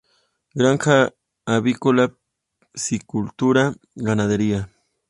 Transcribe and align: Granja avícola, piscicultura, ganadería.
Granja 0.61 0.95
avícola, 1.57 2.07
piscicultura, 2.17 3.71
ganadería. 4.11 4.67